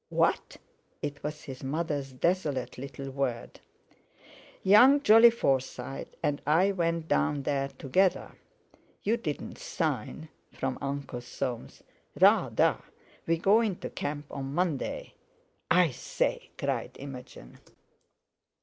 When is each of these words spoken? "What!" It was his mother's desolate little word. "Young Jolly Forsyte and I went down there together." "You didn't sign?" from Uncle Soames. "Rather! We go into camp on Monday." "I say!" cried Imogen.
"What!" 0.09 0.57
It 1.03 1.21
was 1.21 1.43
his 1.43 1.63
mother's 1.63 2.11
desolate 2.11 2.79
little 2.79 3.11
word. 3.11 3.59
"Young 4.63 4.99
Jolly 5.03 5.29
Forsyte 5.29 6.15
and 6.23 6.41
I 6.47 6.71
went 6.71 7.07
down 7.07 7.43
there 7.43 7.67
together." 7.67 8.31
"You 9.03 9.15
didn't 9.15 9.59
sign?" 9.59 10.29
from 10.51 10.79
Uncle 10.81 11.21
Soames. 11.21 11.83
"Rather! 12.19 12.79
We 13.27 13.37
go 13.37 13.61
into 13.61 13.91
camp 13.91 14.25
on 14.31 14.55
Monday." 14.55 15.13
"I 15.69 15.91
say!" 15.91 16.49
cried 16.57 16.97
Imogen. 16.97 17.59